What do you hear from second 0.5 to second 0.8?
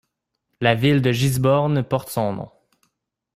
La